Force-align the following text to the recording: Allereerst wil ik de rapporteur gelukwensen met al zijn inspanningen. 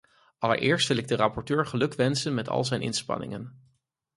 Allereerst 0.39 0.87
wil 0.87 0.97
ik 0.97 1.07
de 1.07 1.15
rapporteur 1.15 1.65
gelukwensen 1.65 2.33
met 2.33 2.49
al 2.49 2.63
zijn 2.65 2.81
inspanningen. 2.81 3.71